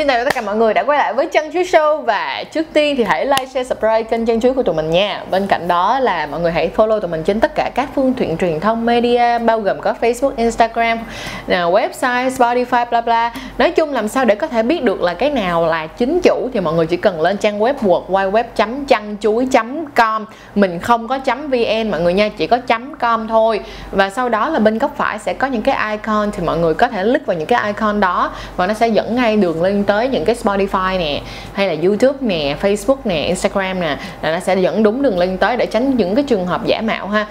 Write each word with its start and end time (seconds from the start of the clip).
xin 0.00 0.08
chào 0.08 0.24
tất 0.24 0.34
cả 0.34 0.40
mọi 0.40 0.56
người 0.56 0.74
đã 0.74 0.82
quay 0.82 0.98
lại 0.98 1.14
với 1.14 1.26
Chân 1.26 1.52
Chuối 1.52 1.62
Show. 1.62 2.02
Và 2.02 2.44
trước 2.52 2.66
tiên 2.72 2.96
thì 2.96 3.04
hãy 3.04 3.26
like, 3.26 3.46
share, 3.46 3.64
subscribe 3.64 4.02
kênh 4.02 4.26
Chân 4.26 4.40
Chuối 4.40 4.54
của 4.54 4.62
tụi 4.62 4.74
mình 4.74 4.90
nha. 4.90 5.24
Bên 5.30 5.46
cạnh 5.46 5.68
đó 5.68 6.00
là 6.00 6.26
mọi 6.26 6.40
người 6.40 6.52
hãy 6.52 6.70
follow 6.76 7.00
tụi 7.00 7.10
mình 7.10 7.22
trên 7.22 7.40
tất 7.40 7.54
cả 7.54 7.70
các 7.74 7.88
phương 7.94 8.12
tiện 8.12 8.36
truyền 8.36 8.60
thông 8.60 8.86
media 8.86 9.38
Bao 9.38 9.60
gồm 9.60 9.80
có 9.80 9.94
Facebook, 10.00 10.32
Instagram, 10.36 10.98
website, 11.48 12.30
Spotify, 12.30 12.86
bla 12.90 13.00
bla. 13.00 13.32
Nói 13.58 13.70
chung 13.70 13.92
làm 13.92 14.08
sao 14.08 14.24
để 14.24 14.34
có 14.34 14.46
thể 14.46 14.62
biết 14.62 14.84
được 14.84 15.02
là 15.02 15.14
cái 15.14 15.30
nào 15.30 15.66
là 15.66 15.86
chính 15.86 16.20
chủ 16.20 16.48
Thì 16.52 16.60
mọi 16.60 16.74
người 16.74 16.86
chỉ 16.86 16.96
cần 16.96 17.20
lên 17.20 17.36
trang 17.36 17.60
web 17.60 17.74
www.chăn-chuối.com 18.08 20.24
Mình 20.54 20.78
không 20.78 21.08
có 21.08 21.18
.vn 21.26 21.90
mọi 21.90 22.00
người 22.00 22.14
nha, 22.14 22.28
chỉ 22.28 22.46
có 22.46 22.58
.com 23.00 23.28
thôi. 23.28 23.60
Và 23.90 24.10
sau 24.10 24.28
đó 24.28 24.48
là 24.48 24.58
bên 24.58 24.78
góc 24.78 24.94
phải 24.96 25.18
sẽ 25.18 25.34
có 25.34 25.46
những 25.46 25.62
cái 25.62 25.90
icon 25.90 26.30
Thì 26.32 26.42
mọi 26.46 26.58
người 26.58 26.74
có 26.74 26.88
thể 26.88 27.02
click 27.02 27.26
vào 27.26 27.36
những 27.36 27.46
cái 27.46 27.66
icon 27.66 28.00
đó 28.00 28.30
Và 28.56 28.66
nó 28.66 28.74
sẽ 28.74 28.88
dẫn 28.88 29.16
ngay 29.16 29.36
đường 29.36 29.62
lên 29.62 29.84
tới 29.90 30.08
những 30.08 30.24
cái 30.24 30.36
Spotify 30.42 30.98
nè 30.98 31.20
hay 31.52 31.68
là 31.68 31.82
YouTube 31.82 32.18
nè, 32.20 32.56
Facebook 32.62 32.96
nè, 33.04 33.24
Instagram 33.24 33.80
nè 33.80 33.96
là 34.22 34.32
nó 34.32 34.40
sẽ 34.40 34.56
dẫn 34.56 34.82
đúng 34.82 35.02
đường 35.02 35.18
link 35.18 35.40
tới 35.40 35.56
để 35.56 35.66
tránh 35.66 35.96
những 35.96 36.14
cái 36.14 36.24
trường 36.24 36.46
hợp 36.46 36.66
giả 36.66 36.80
mạo 36.80 37.08
ha. 37.08 37.26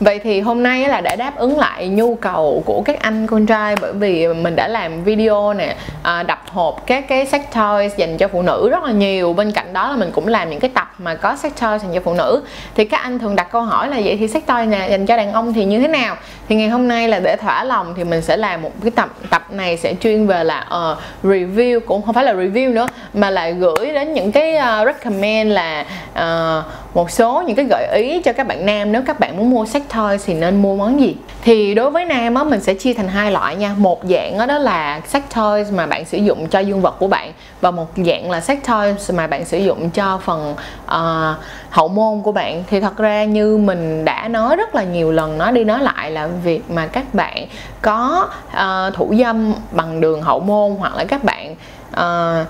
Vậy 0.00 0.18
thì 0.18 0.40
hôm 0.40 0.62
nay 0.62 0.88
là 0.88 1.00
để 1.00 1.16
đáp 1.16 1.36
ứng 1.36 1.58
lại 1.58 1.88
nhu 1.88 2.14
cầu 2.14 2.62
của 2.66 2.82
các 2.84 3.00
anh 3.00 3.26
con 3.26 3.46
trai 3.46 3.76
bởi 3.80 3.92
vì 3.92 4.28
mình 4.28 4.56
đã 4.56 4.68
làm 4.68 5.04
video 5.04 5.54
nè 5.54 5.76
à, 6.02 6.22
đập 6.22 6.42
hộp 6.48 6.86
các 6.86 7.08
cái 7.08 7.26
sex 7.26 7.42
toys 7.54 7.96
dành 7.96 8.16
cho 8.16 8.28
phụ 8.28 8.42
nữ 8.42 8.68
rất 8.70 8.84
là 8.84 8.92
nhiều. 8.92 9.32
Bên 9.32 9.52
cạnh 9.52 9.72
đó 9.72 9.90
là 9.90 9.96
mình 9.96 10.10
cũng 10.12 10.28
làm 10.28 10.50
những 10.50 10.60
cái 10.60 10.70
tập 10.74 10.92
mà 10.98 11.14
có 11.14 11.36
sex 11.36 11.52
toys 11.60 11.82
dành 11.82 11.94
cho 11.94 12.00
phụ 12.04 12.14
nữ. 12.14 12.42
Thì 12.74 12.84
các 12.84 13.00
anh 13.00 13.18
thường 13.18 13.36
đặt 13.36 13.48
câu 13.52 13.62
hỏi 13.62 13.88
là 13.88 14.00
vậy 14.04 14.16
thì 14.20 14.28
sex 14.28 14.42
toy 14.46 14.66
nè 14.66 14.88
dành 14.90 15.06
cho 15.06 15.16
đàn 15.16 15.32
ông 15.32 15.52
thì 15.52 15.64
như 15.64 15.80
thế 15.80 15.88
nào? 15.88 16.16
Thì 16.48 16.56
ngày 16.56 16.68
hôm 16.68 16.88
nay 16.88 17.08
là 17.08 17.18
để 17.18 17.36
thỏa 17.36 17.64
lòng 17.64 17.94
thì 17.96 18.04
mình 18.04 18.22
sẽ 18.22 18.36
làm 18.36 18.62
một 18.62 18.72
cái 18.82 18.90
tập 18.90 19.08
tập 19.30 19.46
này 19.50 19.76
sẽ 19.76 19.94
chuyên 19.94 20.26
về 20.26 20.44
là 20.44 20.66
uh, 20.92 20.98
review 21.22 21.80
cũng 21.80 22.02
không 22.02 22.14
phải 22.14 22.24
là 22.24 22.32
review 22.32 22.72
nữa 22.72 22.86
mà 23.14 23.30
là 23.30 23.50
gửi 23.50 23.92
đến 23.92 24.14
những 24.14 24.32
cái 24.32 24.54
uh, 24.54 24.86
recommend 24.86 25.52
là 25.52 25.84
uh, 26.12 26.64
một 26.96 27.10
số 27.10 27.42
những 27.46 27.56
cái 27.56 27.66
gợi 27.70 27.88
ý 27.92 28.22
cho 28.22 28.32
các 28.32 28.46
bạn 28.46 28.66
nam 28.66 28.92
nếu 28.92 29.02
các 29.06 29.20
bạn 29.20 29.36
muốn 29.36 29.50
mua 29.50 29.66
sex 29.66 29.82
toys 29.94 30.26
thì 30.26 30.34
nên 30.34 30.62
mua 30.62 30.76
món 30.76 31.00
gì? 31.00 31.16
Thì 31.42 31.74
đối 31.74 31.90
với 31.90 32.04
nam 32.04 32.34
á 32.34 32.44
mình 32.44 32.60
sẽ 32.60 32.74
chia 32.74 32.94
thành 32.94 33.08
hai 33.08 33.32
loại 33.32 33.56
nha. 33.56 33.74
Một 33.78 34.00
dạng 34.04 34.38
đó, 34.38 34.46
đó 34.46 34.58
là 34.58 35.00
sex 35.06 35.22
toys 35.34 35.72
mà 35.72 35.86
bạn 35.86 36.04
sử 36.04 36.18
dụng 36.18 36.48
cho 36.48 36.58
dương 36.58 36.80
vật 36.80 36.96
của 36.98 37.06
bạn 37.06 37.32
và 37.60 37.70
một 37.70 37.86
dạng 37.96 38.30
là 38.30 38.40
sex 38.40 38.58
toys 38.68 39.10
mà 39.10 39.26
bạn 39.26 39.44
sử 39.44 39.58
dụng 39.58 39.90
cho 39.90 40.20
phần 40.24 40.54
uh, 40.84 41.36
hậu 41.70 41.88
môn 41.88 42.22
của 42.22 42.32
bạn. 42.32 42.64
Thì 42.70 42.80
thật 42.80 42.96
ra 42.96 43.24
như 43.24 43.56
mình 43.56 44.04
đã 44.04 44.28
nói 44.28 44.56
rất 44.56 44.74
là 44.74 44.82
nhiều 44.82 45.12
lần 45.12 45.38
nói 45.38 45.52
đi 45.52 45.64
nói 45.64 45.82
lại 45.82 46.10
là 46.10 46.26
việc 46.26 46.70
mà 46.70 46.86
các 46.86 47.14
bạn 47.14 47.46
có 47.82 48.28
uh, 48.52 48.94
thủ 48.94 49.14
dâm 49.18 49.52
bằng 49.70 50.00
đường 50.00 50.22
hậu 50.22 50.40
môn 50.40 50.76
hoặc 50.78 50.94
là 50.96 51.04
các 51.04 51.24
bạn 51.24 51.54
uh, 51.92 52.46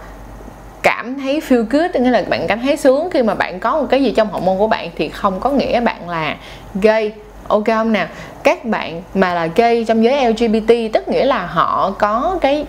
cảm 0.86 1.18
thấy 1.20 1.40
feel 1.48 1.64
good 1.70 2.00
nghĩa 2.00 2.10
là 2.10 2.22
bạn 2.28 2.46
cảm 2.48 2.60
thấy 2.60 2.76
sướng 2.76 3.10
khi 3.10 3.22
mà 3.22 3.34
bạn 3.34 3.60
có 3.60 3.80
một 3.80 3.86
cái 3.90 4.02
gì 4.02 4.10
trong 4.16 4.28
hậu 4.28 4.40
môn 4.40 4.58
của 4.58 4.66
bạn 4.66 4.90
thì 4.96 5.08
không 5.08 5.40
có 5.40 5.50
nghĩa 5.50 5.80
bạn 5.80 6.08
là 6.08 6.36
gay. 6.74 7.12
Ok 7.48 7.64
không 7.66 7.92
nào? 7.92 8.06
Các 8.42 8.64
bạn 8.64 9.02
mà 9.14 9.34
là 9.34 9.48
gay 9.56 9.84
trong 9.88 10.04
giới 10.04 10.30
LGBT 10.30 10.92
tức 10.92 11.08
nghĩa 11.08 11.24
là 11.24 11.46
họ 11.46 11.90
có 11.98 12.38
cái, 12.40 12.66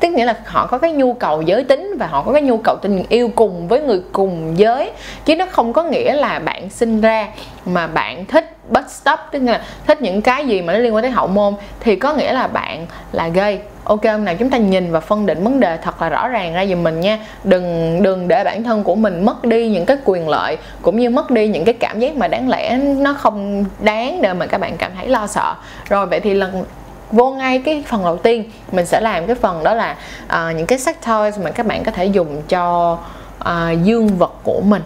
tức 0.00 0.08
nghĩa 0.08 0.24
là 0.24 0.34
họ 0.44 0.66
có 0.66 0.78
cái 0.78 0.92
nhu 0.92 1.12
cầu 1.12 1.42
giới 1.42 1.64
tính 1.64 1.94
và 1.98 2.06
họ 2.06 2.22
có 2.22 2.32
cái 2.32 2.42
nhu 2.42 2.56
cầu 2.56 2.76
tình 2.82 3.04
yêu 3.08 3.30
cùng 3.34 3.68
với 3.68 3.80
người 3.80 4.02
cùng 4.12 4.58
giới. 4.58 4.90
Chứ 5.24 5.36
nó 5.36 5.46
không 5.50 5.72
có 5.72 5.82
nghĩa 5.82 6.14
là 6.14 6.38
bạn 6.38 6.70
sinh 6.70 7.00
ra 7.00 7.28
mà 7.66 7.86
bạn 7.86 8.26
thích 8.26 8.56
bất 8.68 8.90
stop 8.90 9.18
tức 9.32 9.42
là 9.42 9.60
thích 9.86 10.02
những 10.02 10.22
cái 10.22 10.46
gì 10.46 10.62
mà 10.62 10.72
nó 10.72 10.78
liên 10.78 10.94
quan 10.94 11.02
tới 11.02 11.10
hậu 11.10 11.26
môn 11.26 11.54
thì 11.80 11.96
có 11.96 12.14
nghĩa 12.14 12.32
là 12.32 12.46
bạn 12.46 12.86
là 13.12 13.28
gay 13.28 13.58
ok 13.86 14.04
hôm 14.04 14.24
nào 14.24 14.34
chúng 14.38 14.50
ta 14.50 14.58
nhìn 14.58 14.92
và 14.92 15.00
phân 15.00 15.26
định 15.26 15.44
vấn 15.44 15.60
đề 15.60 15.76
thật 15.76 16.02
là 16.02 16.08
rõ 16.08 16.28
ràng 16.28 16.54
ra 16.54 16.66
giùm 16.66 16.82
mình 16.82 17.00
nha. 17.00 17.18
Đừng 17.44 17.98
đừng 18.02 18.28
để 18.28 18.44
bản 18.44 18.64
thân 18.64 18.84
của 18.84 18.94
mình 18.94 19.24
mất 19.24 19.44
đi 19.44 19.68
những 19.68 19.86
cái 19.86 19.96
quyền 20.04 20.28
lợi 20.28 20.56
cũng 20.82 21.00
như 21.00 21.10
mất 21.10 21.30
đi 21.30 21.48
những 21.48 21.64
cái 21.64 21.74
cảm 21.74 22.00
giác 22.00 22.16
mà 22.16 22.28
đáng 22.28 22.48
lẽ 22.48 22.76
nó 22.76 23.14
không 23.14 23.64
đáng 23.80 24.22
để 24.22 24.32
mà 24.32 24.46
các 24.46 24.60
bạn 24.60 24.76
cảm 24.76 24.90
thấy 24.96 25.08
lo 25.08 25.26
sợ. 25.26 25.54
Rồi 25.88 26.06
vậy 26.06 26.20
thì 26.20 26.34
lần 26.34 26.64
vô 27.10 27.30
ngay 27.30 27.62
cái 27.64 27.84
phần 27.86 28.04
đầu 28.04 28.16
tiên 28.16 28.44
mình 28.72 28.86
sẽ 28.86 29.00
làm 29.00 29.26
cái 29.26 29.36
phần 29.36 29.64
đó 29.64 29.74
là 29.74 29.96
uh, 30.26 30.56
những 30.56 30.66
cái 30.66 30.78
sex 30.78 30.96
toys 31.06 31.38
mà 31.38 31.50
các 31.50 31.66
bạn 31.66 31.84
có 31.84 31.92
thể 31.92 32.04
dùng 32.04 32.42
cho 32.48 32.98
uh, 33.40 33.84
dương 33.84 34.08
vật 34.08 34.32
của 34.42 34.60
mình. 34.64 34.82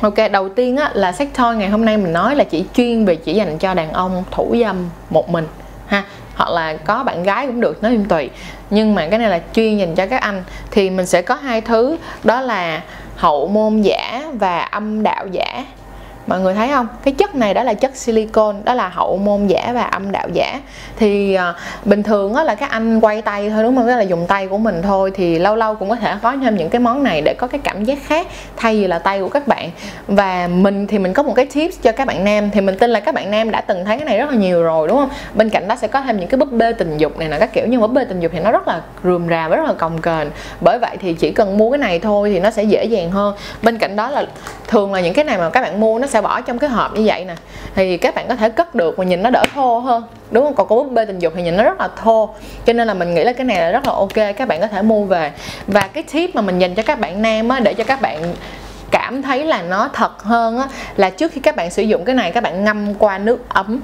Ok, 0.00 0.14
đầu 0.32 0.48
tiên 0.48 0.76
á, 0.76 0.90
là 0.94 1.12
sex 1.12 1.28
toy 1.38 1.56
ngày 1.56 1.68
hôm 1.68 1.84
nay 1.84 1.96
mình 1.96 2.12
nói 2.12 2.36
là 2.36 2.44
chỉ 2.44 2.64
chuyên 2.74 3.04
về 3.04 3.16
chỉ 3.16 3.34
dành 3.34 3.58
cho 3.58 3.74
đàn 3.74 3.92
ông 3.92 4.24
thủ 4.30 4.56
dâm 4.60 4.76
một 5.10 5.28
mình 5.30 5.46
ha, 5.90 6.02
hoặc 6.34 6.50
là 6.50 6.74
có 6.74 7.04
bạn 7.04 7.22
gái 7.22 7.46
cũng 7.46 7.60
được, 7.60 7.82
nói 7.82 7.92
em 7.92 8.04
tùy. 8.04 8.30
Nhưng 8.70 8.94
mà 8.94 9.06
cái 9.10 9.18
này 9.18 9.28
là 9.28 9.40
chuyên 9.54 9.78
dành 9.78 9.94
cho 9.94 10.06
các 10.06 10.20
anh. 10.20 10.44
Thì 10.70 10.90
mình 10.90 11.06
sẽ 11.06 11.22
có 11.22 11.34
hai 11.34 11.60
thứ, 11.60 11.96
đó 12.24 12.40
là 12.40 12.82
hậu 13.16 13.48
môn 13.48 13.82
giả 13.82 14.22
và 14.32 14.60
âm 14.60 15.02
đạo 15.02 15.26
giả 15.26 15.64
mọi 16.26 16.40
người 16.40 16.54
thấy 16.54 16.68
không? 16.68 16.88
Cái 17.02 17.14
chất 17.14 17.34
này 17.34 17.54
đó 17.54 17.62
là 17.62 17.74
chất 17.74 17.96
silicon 17.96 18.56
đó 18.64 18.74
là 18.74 18.88
hậu 18.88 19.16
môn 19.16 19.46
giả 19.46 19.70
và 19.74 19.82
âm 19.82 20.12
đạo 20.12 20.28
giả. 20.32 20.60
Thì 20.96 21.34
à, 21.34 21.54
bình 21.84 22.02
thường 22.02 22.34
á 22.34 22.44
là 22.44 22.54
các 22.54 22.70
anh 22.70 23.00
quay 23.00 23.22
tay 23.22 23.50
thôi 23.50 23.62
đúng 23.62 23.76
không? 23.76 23.86
Đó 23.86 23.96
là 23.96 24.02
dùng 24.02 24.26
tay 24.26 24.46
của 24.46 24.58
mình 24.58 24.82
thôi 24.82 25.10
thì 25.14 25.38
lâu 25.38 25.56
lâu 25.56 25.74
cũng 25.74 25.88
có 25.90 25.96
thể 25.96 26.14
có 26.22 26.36
thêm 26.42 26.56
những 26.56 26.70
cái 26.70 26.80
món 26.80 27.02
này 27.02 27.20
để 27.20 27.34
có 27.38 27.46
cái 27.46 27.60
cảm 27.64 27.84
giác 27.84 27.98
khác 28.06 28.26
thay 28.56 28.80
vì 28.80 28.86
là 28.86 28.98
tay 28.98 29.20
của 29.20 29.28
các 29.28 29.48
bạn. 29.48 29.70
Và 30.06 30.48
mình 30.52 30.86
thì 30.86 30.98
mình 30.98 31.12
có 31.12 31.22
một 31.22 31.32
cái 31.36 31.46
tips 31.46 31.76
cho 31.82 31.92
các 31.92 32.06
bạn 32.06 32.24
nam 32.24 32.50
thì 32.50 32.60
mình 32.60 32.78
tin 32.78 32.90
là 32.90 33.00
các 33.00 33.14
bạn 33.14 33.30
nam 33.30 33.50
đã 33.50 33.60
từng 33.60 33.84
thấy 33.84 33.98
cái 33.98 34.04
này 34.04 34.18
rất 34.18 34.30
là 34.30 34.36
nhiều 34.36 34.62
rồi 34.62 34.88
đúng 34.88 34.96
không? 34.96 35.10
Bên 35.34 35.50
cạnh 35.50 35.68
đó 35.68 35.76
sẽ 35.76 35.88
có 35.88 36.00
thêm 36.00 36.16
những 36.16 36.28
cái 36.28 36.38
búp 36.38 36.52
bê 36.52 36.72
tình 36.72 36.98
dục 36.98 37.18
này 37.18 37.28
là 37.28 37.38
các 37.38 37.52
kiểu. 37.52 37.64
Nhưng 37.68 37.80
búp 37.80 37.92
bê 37.92 38.04
tình 38.04 38.20
dục 38.20 38.32
thì 38.34 38.40
nó 38.40 38.50
rất 38.50 38.68
là 38.68 38.80
rườm 39.04 39.28
rà 39.28 39.48
và 39.48 39.56
rất 39.56 39.66
là 39.66 39.72
cồng 39.72 40.00
kềnh. 40.02 40.28
Bởi 40.60 40.78
vậy 40.78 40.96
thì 41.00 41.14
chỉ 41.14 41.32
cần 41.32 41.58
mua 41.58 41.70
cái 41.70 41.78
này 41.78 41.98
thôi 41.98 42.30
thì 42.30 42.40
nó 42.40 42.50
sẽ 42.50 42.62
dễ 42.62 42.84
dàng 42.84 43.10
hơn. 43.10 43.34
Bên 43.62 43.78
cạnh 43.78 43.96
đó 43.96 44.10
là 44.10 44.24
thường 44.68 44.92
là 44.92 45.00
những 45.00 45.14
cái 45.14 45.24
này 45.24 45.38
mà 45.38 45.50
các 45.50 45.60
bạn 45.60 45.80
mua 45.80 45.98
nó 45.98 46.06
sẽ 46.10 46.20
bỏ 46.20 46.40
trong 46.40 46.58
cái 46.58 46.70
hộp 46.70 46.94
như 46.94 47.02
vậy 47.04 47.24
nè. 47.24 47.34
Thì 47.74 47.96
các 47.96 48.14
bạn 48.14 48.28
có 48.28 48.34
thể 48.36 48.48
cất 48.48 48.74
được 48.74 48.98
mà 48.98 49.04
nhìn 49.04 49.22
nó 49.22 49.30
đỡ 49.30 49.44
thô 49.54 49.78
hơn. 49.78 50.04
Đúng 50.30 50.44
không? 50.44 50.54
Còn 50.54 50.68
có 50.68 50.76
búp 50.76 50.92
bê 50.92 51.04
tình 51.04 51.18
dục 51.18 51.32
thì 51.36 51.42
nhìn 51.42 51.56
nó 51.56 51.64
rất 51.64 51.80
là 51.80 51.88
thô. 52.02 52.34
Cho 52.64 52.72
nên 52.72 52.86
là 52.86 52.94
mình 52.94 53.14
nghĩ 53.14 53.24
là 53.24 53.32
cái 53.32 53.44
này 53.44 53.60
là 53.60 53.70
rất 53.70 53.86
là 53.86 53.92
ok, 53.92 54.36
các 54.36 54.48
bạn 54.48 54.60
có 54.60 54.66
thể 54.66 54.82
mua 54.82 55.04
về. 55.04 55.32
Và 55.66 55.88
cái 55.92 56.02
tip 56.12 56.34
mà 56.34 56.42
mình 56.42 56.58
dành 56.58 56.74
cho 56.74 56.82
các 56.82 57.00
bạn 57.00 57.22
nam 57.22 57.48
á, 57.48 57.60
để 57.60 57.74
cho 57.74 57.84
các 57.84 58.00
bạn 58.00 58.34
cảm 58.90 59.22
thấy 59.22 59.44
là 59.44 59.62
nó 59.62 59.88
thật 59.92 60.22
hơn 60.22 60.58
á, 60.58 60.68
là 60.96 61.10
trước 61.10 61.32
khi 61.32 61.40
các 61.40 61.56
bạn 61.56 61.70
sử 61.70 61.82
dụng 61.82 62.04
cái 62.04 62.14
này, 62.14 62.32
các 62.32 62.42
bạn 62.42 62.64
ngâm 62.64 62.94
qua 62.94 63.18
nước 63.18 63.48
ấm 63.48 63.80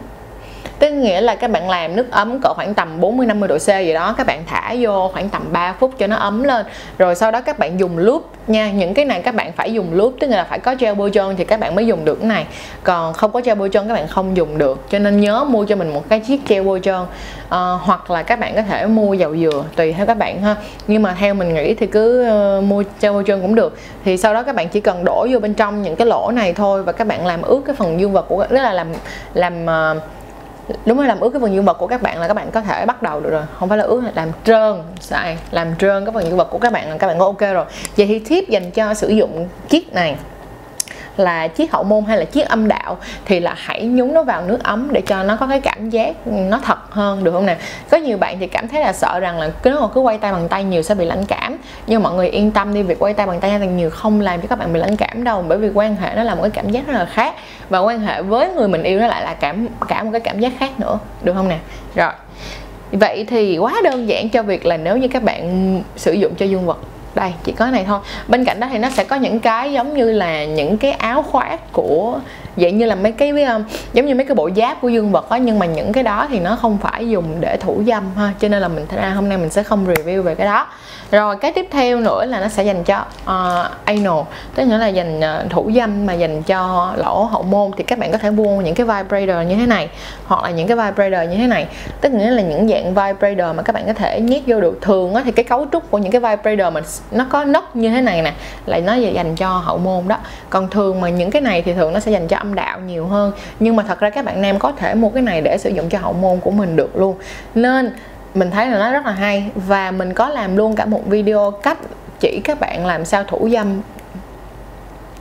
tức 0.79 0.91
nghĩa 0.91 1.21
là 1.21 1.35
các 1.35 1.51
bạn 1.51 1.71
làm 1.71 1.97
nước 1.97 2.11
ấm 2.11 2.41
cỡ 2.41 2.55
khoảng 2.55 2.75
tầm 2.75 3.01
40 3.01 3.27
50 3.27 3.49
độ 3.49 3.59
C 3.59 3.67
gì 3.67 3.93
đó 3.93 4.15
các 4.19 4.27
bạn 4.27 4.43
thả 4.47 4.75
vô 4.81 5.11
khoảng 5.13 5.29
tầm 5.29 5.43
3 5.53 5.73
phút 5.73 5.93
cho 5.99 6.07
nó 6.07 6.17
ấm 6.17 6.43
lên 6.43 6.67
rồi 6.99 7.15
sau 7.15 7.31
đó 7.31 7.41
các 7.41 7.59
bạn 7.59 7.81
dùng 7.81 7.99
lúp 7.99 8.31
nha 8.47 8.71
những 8.71 8.95
cái 8.95 9.05
này 9.05 9.23
các 9.23 9.35
bạn 9.35 9.53
phải 9.53 9.73
dùng 9.73 9.95
lúp 9.95 10.15
tức 10.21 10.27
là 10.27 10.45
phải 10.45 10.59
có 10.59 10.75
gel 10.79 10.95
bôi 10.95 11.11
trơn 11.11 11.37
thì 11.37 11.45
các 11.45 11.61
bạn 11.61 11.75
mới 11.75 11.87
dùng 11.87 12.05
được 12.05 12.15
cái 12.21 12.29
này 12.29 12.47
còn 12.83 13.13
không 13.13 13.33
có 13.33 13.41
gel 13.45 13.59
bôi 13.59 13.69
trơn 13.73 13.89
các 13.89 13.95
bạn 13.95 14.09
không 14.09 14.37
dùng 14.37 14.59
được 14.59 14.91
cho 14.91 14.99
nên 14.99 15.21
nhớ 15.21 15.45
mua 15.49 15.65
cho 15.65 15.77
mình 15.77 15.95
một 15.95 16.09
cái 16.09 16.21
chiếc 16.21 16.49
gel 16.49 16.63
bôi 16.63 16.81
trơn 16.81 17.01
à, 17.49 17.59
hoặc 17.81 18.11
là 18.11 18.23
các 18.23 18.41
bạn 18.41 18.55
có 18.57 18.63
thể 18.63 18.87
mua 18.87 19.15
dầu 19.15 19.37
dừa 19.37 19.65
tùy 19.77 19.93
theo 19.93 20.07
các 20.07 20.19
bạn 20.19 20.43
ha 20.43 20.57
nhưng 20.87 21.03
mà 21.03 21.17
theo 21.21 21.35
mình 21.35 21.55
nghĩ 21.55 21.75
thì 21.75 21.87
cứ 21.87 22.29
uh, 22.59 22.65
mua 22.65 22.83
gel 23.01 23.13
bôi 23.13 23.25
trơn 23.27 23.43
cũng 23.43 23.55
được 23.55 23.79
thì 24.05 24.17
sau 24.17 24.35
đó 24.35 24.43
các 24.43 24.55
bạn 24.55 24.69
chỉ 24.69 24.81
cần 24.81 25.05
đổ 25.05 25.27
vô 25.31 25.39
bên 25.39 25.55
trong 25.55 25.83
những 25.83 25.97
cái 25.97 26.07
lỗ 26.07 26.31
này 26.31 26.53
thôi 26.53 26.83
và 26.83 26.93
các 26.93 27.07
bạn 27.07 27.27
làm 27.27 27.43
ướt 27.43 27.61
cái 27.67 27.77
phần 27.77 28.01
dương 28.01 28.13
vật 28.13 28.27
của 28.29 28.47
tức 28.47 28.57
là 28.57 28.73
làm 28.73 28.89
làm 29.35 29.65
uh, 29.65 30.03
đúng 30.87 31.01
là 31.01 31.07
làm 31.07 31.21
ướt 31.21 31.31
cái 31.31 31.41
phần 31.41 31.55
dương 31.55 31.65
vật 31.65 31.79
của 31.79 31.87
các 31.87 32.03
bạn 32.03 32.21
là 32.21 32.29
các 32.29 32.35
bạn 32.35 32.51
có 32.51 32.61
thể 32.61 32.87
bắt 32.87 33.03
đầu 33.03 33.21
được 33.21 33.31
rồi. 33.31 33.43
Không 33.59 33.69
phải 33.69 33.79
là 33.79 33.85
ướt, 33.85 34.03
làm 34.15 34.29
trơn 34.45 34.83
sai 35.01 35.39
làm 35.51 35.77
trơn 35.79 36.05
cái 36.05 36.13
phần 36.15 36.25
dương 36.25 36.37
vật 36.37 36.49
của 36.51 36.59
các 36.59 36.73
bạn 36.73 36.91
là 36.91 36.97
các 36.97 37.07
bạn 37.07 37.19
có 37.19 37.25
ok 37.25 37.41
rồi. 37.41 37.65
Vậy 37.97 38.07
thì 38.07 38.19
tip 38.19 38.49
dành 38.49 38.71
cho 38.71 38.95
sử 38.95 39.09
dụng 39.09 39.49
chiếc 39.69 39.95
này 39.95 40.17
là 41.17 41.49
chiếc 41.49 41.73
hậu 41.73 41.85
môn 41.85 42.05
hay 42.05 42.19
là 42.19 42.25
chiếc 42.25 42.49
âm 42.49 42.69
đạo 42.69 42.99
thì 43.25 43.41
là 43.41 43.55
hãy 43.57 43.85
nhúng 43.85 44.15
nó 44.15 44.23
vào 44.23 44.43
nước 44.43 44.59
ấm 44.63 44.89
để 44.93 45.01
cho 45.01 45.23
nó 45.23 45.37
có 45.37 45.47
cái 45.47 45.61
cảm 45.61 45.91
giác 45.91 46.27
nó 46.27 46.61
thật 46.65 46.79
hơn, 46.91 47.25
được 47.25 47.33
không 47.33 47.47
nè? 47.47 47.57
Có 47.91 47.97
nhiều 47.97 48.19
bạn 48.19 48.37
thì 48.41 48.47
cảm 48.47 48.69
thấy 48.69 48.81
là 48.81 48.93
sợ 48.93 49.21
rằng 49.21 49.39
là 49.39 49.51
cứ 49.63 49.79
mà 49.81 49.87
cứ 49.95 50.01
quay 50.01 50.19
tay 50.19 50.33
bằng 50.33 50.49
tay 50.49 50.65
nhiều 50.65 50.83
sẽ 50.83 50.95
bị 50.95 51.05
lãnh 51.05 51.25
cảm. 51.27 51.57
Nhưng 51.87 52.03
mọi 52.03 52.15
người 52.15 52.29
yên 52.29 52.51
tâm 52.51 52.75
đi, 52.75 52.83
việc 52.83 52.99
quay 52.99 53.15
tay 53.15 53.27
bằng 53.27 53.41
tay 53.41 53.51
càng 53.51 53.77
nhiều 53.77 53.91
không 53.91 54.21
làm 54.21 54.41
cho 54.41 54.47
các 54.49 54.59
bạn 54.59 54.73
bị 54.73 54.81
lãnh 54.81 54.97
cảm 54.97 55.25
đâu, 55.25 55.45
bởi 55.49 55.59
vì 55.59 55.71
quan 55.75 55.97
hệ 55.97 56.13
nó 56.17 56.23
là 56.23 56.35
một 56.35 56.43
cái 56.43 56.51
cảm 56.51 56.71
giác 56.71 56.87
rất 56.87 56.93
là 56.93 57.05
khác 57.05 57.35
và 57.69 57.79
quan 57.79 58.01
hệ 58.01 58.23
với 58.23 58.49
người 58.49 58.69
mình 58.69 58.83
yêu 58.83 59.01
nó 59.01 59.07
lại 59.07 59.23
là 59.23 59.35
cảm, 59.35 59.69
cả 59.89 60.03
một 60.03 60.11
cái 60.13 60.21
cảm 60.21 60.41
giác 60.41 60.53
khác 60.59 60.81
nữa, 60.81 60.99
được 61.23 61.33
không 61.35 61.49
nè? 61.49 61.59
Rồi, 61.95 62.13
vậy 62.93 63.27
thì 63.29 63.59
quá 63.59 63.75
đơn 63.85 64.09
giản 64.09 64.29
cho 64.29 64.43
việc 64.43 64.67
là 64.67 64.77
nếu 64.77 64.97
như 64.97 65.09
các 65.09 65.23
bạn 65.23 65.83
sử 65.97 66.13
dụng 66.13 66.35
cho 66.35 66.47
dương 66.47 66.67
vật 66.67 66.79
đây, 67.17 67.33
chỉ 67.45 67.53
có 67.53 67.67
này 67.67 67.85
thôi. 67.85 68.01
Bên 68.29 68.45
cạnh 68.45 68.61
đó 68.61 68.67
thì 68.71 68.79
nó 68.79 68.91
sẽ 68.91 69.05
có 69.05 69.17
những 69.17 69.41
cái 69.41 69.73
giống 69.73 69.97
như 69.97 70.13
là 70.13 70.45
những 70.45 70.79
cái 70.79 70.93
áo 70.93 71.23
khoác 71.23 71.73
của 71.73 72.19
vậy 72.57 72.73
như 72.73 72.87
là 72.87 72.95
mấy 72.95 73.13
cái 73.13 73.31
um, 73.31 73.63
giống 73.93 74.07
như 74.07 74.15
mấy 74.15 74.25
cái 74.25 74.35
bộ 74.35 74.51
giáp 74.57 74.81
của 74.81 74.89
dương 74.89 75.13
vật 75.13 75.31
á 75.31 75.39
nhưng 75.39 75.59
mà 75.59 75.67
những 75.67 75.93
cái 75.93 76.05
đó 76.05 76.27
thì 76.31 76.41
nó 76.41 76.57
không 76.57 76.79
phải 76.79 77.09
dùng 77.09 77.41
để 77.41 77.57
thủ 77.57 77.83
dâm 77.87 78.11
ha. 78.17 78.33
Cho 78.41 78.49
nên 78.49 78.63
là 78.63 78.69
mình 78.69 78.87
ra 78.97 79.03
à, 79.03 79.11
hôm 79.11 79.29
nay 79.29 79.39
mình 79.39 79.51
sẽ 79.51 79.63
không 79.63 79.87
review 79.87 80.23
về 80.23 80.35
cái 80.35 80.47
đó. 80.47 80.67
Rồi 81.11 81.37
cái 81.37 81.53
tiếp 81.53 81.69
theo 81.71 82.01
nữa 82.01 82.25
là 82.25 82.41
nó 82.41 82.49
sẽ 82.49 82.65
dành 82.65 82.85
cho 82.85 82.99
uh, 83.23 83.71
anal. 83.85 84.21
Tức 84.55 84.65
nghĩa 84.65 84.79
là 84.79 84.87
dành 84.87 85.21
uh, 85.21 85.51
thủ 85.51 85.71
dâm 85.75 86.07
mà 86.07 86.13
dành 86.13 86.43
cho 86.43 86.93
lỗ 86.97 87.25
hậu 87.25 87.43
môn. 87.43 87.71
Thì 87.77 87.85
các 87.85 87.99
bạn 87.99 88.13
có 88.13 88.19
thể 88.19 88.31
mua 88.31 88.61
những 88.61 88.75
cái 88.75 88.87
vibrator 88.87 89.49
như 89.49 89.55
thế 89.55 89.67
này 89.67 89.89
hoặc 90.27 90.43
là 90.43 90.51
những 90.51 90.67
cái 90.67 90.77
vibrator 90.77 91.31
như 91.31 91.37
thế 91.37 91.47
này. 91.47 91.67
Tức 92.01 92.13
nghĩa 92.13 92.31
là 92.31 92.43
những 92.43 92.69
dạng 92.69 92.95
vibrator 92.95 93.57
mà 93.57 93.63
các 93.63 93.73
bạn 93.73 93.87
có 93.87 93.93
thể 93.93 94.21
nhét 94.21 94.43
vô 94.47 94.61
được 94.61 94.79
thường 94.83 95.15
á, 95.15 95.23
thì 95.25 95.33
cái 95.33 95.45
cấu 95.45 95.67
trúc 95.73 95.91
của 95.91 95.99
những 95.99 96.13
cái 96.13 96.21
vibrator 96.21 96.75
mà 96.75 96.81
nó 97.11 97.27
có 97.31 97.45
nấc 97.45 97.77
như 97.77 97.91
thế 97.91 98.01
này 98.01 98.23
nè 98.23 98.33
lại 98.67 98.81
nó 98.81 98.95
dành 98.95 99.37
cho 99.37 99.49
hậu 99.49 99.79
môn 99.79 100.09
đó. 100.09 100.17
Còn 100.51 100.71
thường 100.71 101.01
mà 101.01 101.09
những 101.09 101.31
cái 101.31 101.43
này 101.43 101.63
thì 101.63 101.75
thường 101.75 101.93
nó 101.93 102.01
sẽ 102.01 102.11
dành 102.13 102.29
cho 102.29 102.37
âm 102.47 102.55
đạo 102.55 102.81
nhiều 102.81 103.07
hơn. 103.07 103.33
Nhưng 103.61 103.77
mà 103.77 103.83
thật 103.83 104.01
ra 104.01 104.11
các 104.11 104.25
bạn 104.25 104.43
nam 104.43 104.59
có 104.59 104.73
thể 104.73 104.95
mua 104.95 105.09
cái 105.09 105.23
này 105.23 105.41
để 105.41 105.59
sử 105.59 105.71
dụng 105.71 105.89
cho 105.89 105.99
hậu 105.99 106.13
môn 106.13 106.41
của 106.41 106.51
mình 106.51 106.77
được 106.77 106.97
luôn. 106.97 107.17
Nên 107.55 107.91
mình 108.35 108.51
thấy 108.51 108.67
là 108.67 108.79
nó 108.79 108.93
rất 108.93 109.07
là 109.07 109.13
hay. 109.13 109.51
Và 109.55 109.91
mình 109.91 110.15
có 110.15 110.29
làm 110.29 110.57
luôn 110.57 110.77
cả 110.77 110.85
một 110.85 111.03
video 111.07 111.51
cách 111.51 111.79
chỉ 112.21 112.41
các 112.45 112.61
bạn 112.61 112.87
làm 112.87 113.05
sao 113.05 113.25
thủ 113.25 113.49
dâm 113.53 113.81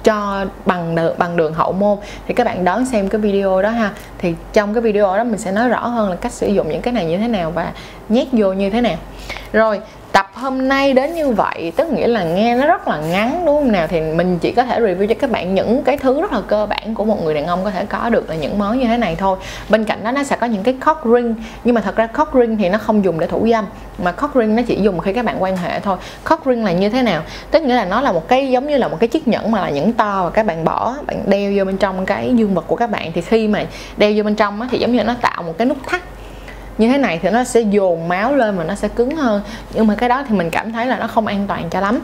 cho 0.03 0.45
bằng 0.65 0.95
đường, 0.95 1.15
bằng 1.17 1.37
đường 1.37 1.53
hậu 1.53 1.71
môn. 1.71 1.97
Thì 2.27 2.33
các 2.33 2.43
bạn 2.43 2.65
đón 2.65 2.85
xem 2.85 3.09
cái 3.09 3.21
video 3.21 3.61
đó 3.61 3.69
ha. 3.69 3.91
Thì 4.17 4.35
trong 4.53 4.73
cái 4.73 4.81
video 4.81 5.17
đó 5.17 5.23
mình 5.23 5.37
sẽ 5.37 5.51
nói 5.51 5.69
rõ 5.69 5.87
hơn 5.87 6.09
là 6.09 6.15
cách 6.15 6.31
sử 6.31 6.47
dụng 6.47 6.69
những 6.69 6.81
cái 6.81 6.93
này 6.93 7.05
như 7.05 7.17
thế 7.17 7.27
nào 7.27 7.51
và 7.51 7.71
nhét 8.09 8.27
vô 8.31 8.53
như 8.53 8.69
thế 8.69 8.81
nào. 8.81 8.97
Rồi 9.53 9.81
tập 10.15 10.31
hôm 10.33 10.67
nay 10.67 10.93
đến 10.93 11.13
như 11.13 11.29
vậy 11.29 11.73
tức 11.75 11.87
nghĩa 11.87 12.07
là 12.07 12.23
nghe 12.23 12.55
nó 12.55 12.65
rất 12.65 12.87
là 12.87 12.97
ngắn 12.97 13.45
đúng 13.45 13.55
không 13.55 13.71
nào? 13.71 13.87
Thì 13.87 14.01
mình 14.01 14.39
chỉ 14.39 14.51
có 14.51 14.63
thể 14.63 14.79
review 14.79 15.07
cho 15.07 15.15
các 15.19 15.31
bạn 15.31 15.55
những 15.55 15.83
cái 15.83 15.97
thứ 15.97 16.21
rất 16.21 16.33
là 16.33 16.41
cơ 16.47 16.65
bản 16.65 16.95
của 16.95 17.05
một 17.05 17.23
người 17.23 17.33
đàn 17.33 17.45
ông 17.45 17.63
có 17.63 17.71
thể 17.71 17.85
có 17.85 18.09
được 18.09 18.29
là 18.29 18.35
những 18.35 18.59
món 18.59 18.79
như 18.79 18.87
thế 18.87 18.97
này 18.97 19.15
thôi. 19.15 19.37
Bên 19.69 19.85
cạnh 19.85 20.03
đó 20.03 20.11
nó 20.11 20.23
sẽ 20.23 20.35
có 20.35 20.47
những 20.47 20.63
cái 20.63 20.77
cock 20.85 21.05
ring. 21.05 21.35
Nhưng 21.63 21.75
mà 21.75 21.81
thật 21.81 21.95
ra 21.95 22.07
cock 22.07 22.33
ring 22.33 22.57
thì 22.57 22.69
nó 22.69 22.77
không 22.77 23.03
dùng 23.03 23.19
để 23.19 23.27
thủ 23.27 23.47
dâm 23.51 23.65
mà 24.03 24.11
cock 24.11 24.35
ring 24.35 24.55
nó 24.55 24.61
chỉ 24.67 24.81
dùng 24.81 24.99
khi 24.99 25.13
các 25.13 25.25
bạn 25.25 25.43
quan 25.43 25.57
hệ 25.57 25.79
thôi. 25.79 25.97
Cock 26.29 26.45
ring 26.45 26.65
là 26.65 26.71
như 26.71 26.89
thế 26.89 27.01
nào? 27.01 27.21
Tức 27.51 27.63
nghĩa 27.63 27.75
là 27.75 27.85
nó 27.85 28.01
là 28.01 28.11
một 28.11 28.27
cái 28.27 28.51
giống 28.51 28.67
như 28.67 28.77
là 28.77 28.87
một 28.87 28.97
cái 28.99 29.07
chiếc 29.07 29.27
nhẫn 29.27 29.51
mà 29.51 29.61
là 29.61 29.69
nhẫn 29.69 29.93
to 29.93 30.21
và 30.23 30.29
các 30.29 30.45
bạn 30.45 30.63
bỏ 30.63 30.95
bạn 31.07 31.17
đeo 31.25 31.51
vô 31.55 31.65
bên 31.65 31.77
trong 31.77 32.05
cái 32.05 32.33
dương 32.35 32.53
vật 32.53 32.63
của 32.67 32.75
các 32.75 32.91
bạn. 32.91 33.11
Thì 33.13 33.21
khi 33.21 33.47
mà 33.47 33.65
đeo 33.97 34.11
vô 34.15 34.23
bên 34.23 34.35
trong 34.35 34.61
á, 34.61 34.67
thì 34.71 34.77
giống 34.79 34.95
như 34.95 35.03
nó 35.03 35.15
tạo 35.21 35.43
một 35.43 35.57
cái 35.57 35.67
nút 35.67 35.77
thắt 35.87 36.01
như 36.77 36.87
thế 36.87 36.97
này 36.97 37.19
thì 37.21 37.29
nó 37.29 37.43
sẽ 37.43 37.61
dồn 37.61 38.07
máu 38.07 38.35
lên 38.35 38.57
và 38.57 38.63
nó 38.63 38.75
sẽ 38.75 38.87
cứng 38.87 39.15
hơn. 39.15 39.41
Nhưng 39.73 39.87
mà 39.87 39.95
cái 39.95 40.09
đó 40.09 40.23
thì 40.29 40.35
mình 40.35 40.49
cảm 40.49 40.73
thấy 40.73 40.85
là 40.85 40.99
nó 40.99 41.07
không 41.07 41.27
an 41.27 41.45
toàn 41.47 41.69
cho 41.69 41.79
lắm. 41.79 41.99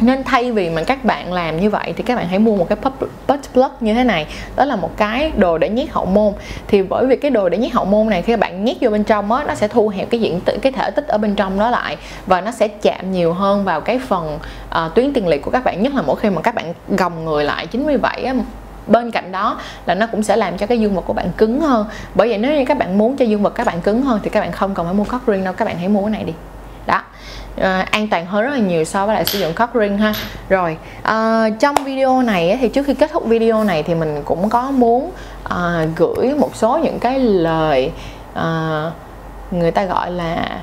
Nên 0.00 0.24
thay 0.24 0.52
vì 0.52 0.70
mà 0.70 0.82
các 0.84 1.04
bạn 1.04 1.32
làm 1.32 1.60
như 1.60 1.70
vậy 1.70 1.92
thì 1.96 2.02
các 2.02 2.16
bạn 2.16 2.28
hãy 2.28 2.38
mua 2.38 2.56
một 2.56 2.68
cái 2.68 2.78
butt 3.28 3.52
plug 3.52 3.70
như 3.80 3.94
thế 3.94 4.04
này. 4.04 4.26
Đó 4.56 4.64
là 4.64 4.76
một 4.76 4.96
cái 4.96 5.32
đồ 5.36 5.58
để 5.58 5.68
nhét 5.68 5.90
hậu 5.90 6.06
môn. 6.06 6.32
Thì 6.68 6.82
bởi 6.82 7.06
vì 7.06 7.16
cái 7.16 7.30
đồ 7.30 7.48
để 7.48 7.58
nhét 7.58 7.72
hậu 7.72 7.84
môn 7.84 8.08
này 8.08 8.22
khi 8.22 8.32
các 8.32 8.40
bạn 8.40 8.64
nhét 8.64 8.76
vô 8.80 8.90
bên 8.90 9.04
trong 9.04 9.32
á 9.32 9.44
nó 9.48 9.54
sẽ 9.54 9.68
thu 9.68 9.88
hẹp 9.88 10.10
cái 10.10 10.20
diện 10.20 10.40
cái 10.62 10.72
thể 10.72 10.90
tích 10.90 11.08
ở 11.08 11.18
bên 11.18 11.34
trong 11.34 11.58
đó 11.58 11.70
lại 11.70 11.96
và 12.26 12.40
nó 12.40 12.50
sẽ 12.50 12.68
chạm 12.68 13.12
nhiều 13.12 13.32
hơn 13.32 13.64
vào 13.64 13.80
cái 13.80 13.98
phần 13.98 14.38
uh, 14.68 14.94
tuyến 14.94 15.12
tiền 15.12 15.28
liệt 15.28 15.42
của 15.42 15.50
các 15.50 15.64
bạn. 15.64 15.82
Nhất 15.82 15.94
là 15.94 16.02
mỗi 16.02 16.16
khi 16.16 16.30
mà 16.30 16.40
các 16.40 16.54
bạn 16.54 16.74
gồng 16.88 17.24
người 17.24 17.44
lại. 17.44 17.66
Chính 17.66 17.86
vì 17.86 17.96
vậy 17.96 18.24
á 18.24 18.34
bên 18.86 19.10
cạnh 19.10 19.32
đó 19.32 19.60
là 19.86 19.94
nó 19.94 20.06
cũng 20.06 20.22
sẽ 20.22 20.36
làm 20.36 20.58
cho 20.58 20.66
cái 20.66 20.80
dương 20.80 20.94
vật 20.94 21.02
của 21.06 21.12
bạn 21.12 21.30
cứng 21.36 21.60
hơn. 21.60 21.86
Bởi 22.14 22.28
vậy 22.28 22.38
nếu 22.38 22.58
như 22.58 22.64
các 22.64 22.78
bạn 22.78 22.98
muốn 22.98 23.16
cho 23.16 23.24
dương 23.24 23.42
vật 23.42 23.54
các 23.54 23.66
bạn 23.66 23.80
cứng 23.80 24.02
hơn 24.02 24.20
thì 24.22 24.30
các 24.30 24.40
bạn 24.40 24.52
không 24.52 24.74
cần 24.74 24.86
phải 24.86 24.94
mua 24.94 25.04
cock 25.04 25.26
ring 25.26 25.44
đâu 25.44 25.54
các 25.54 25.64
bạn 25.64 25.78
hãy 25.78 25.88
mua 25.88 26.02
cái 26.02 26.10
này 26.10 26.24
đi. 26.24 26.32
Đó. 26.86 27.02
À, 27.60 27.86
an 27.90 28.08
toàn 28.08 28.26
hơn 28.26 28.42
rất 28.42 28.50
là 28.50 28.58
nhiều 28.58 28.84
so 28.84 29.06
với 29.06 29.14
lại 29.14 29.24
sử 29.24 29.38
dụng 29.38 29.54
cock 29.54 29.74
ring 29.74 29.98
ha. 29.98 30.14
Rồi 30.48 30.76
à, 31.02 31.48
trong 31.60 31.74
video 31.74 32.22
này 32.22 32.58
thì 32.60 32.68
trước 32.68 32.86
khi 32.86 32.94
kết 32.94 33.10
thúc 33.12 33.26
video 33.26 33.64
này 33.64 33.82
thì 33.82 33.94
mình 33.94 34.22
cũng 34.24 34.48
có 34.48 34.70
muốn 34.70 35.10
à, 35.44 35.86
gửi 35.96 36.34
một 36.34 36.56
số 36.56 36.78
những 36.78 36.98
cái 36.98 37.18
lời 37.18 37.90
à, 38.34 38.90
người 39.50 39.70
ta 39.70 39.84
gọi 39.84 40.10
là 40.10 40.60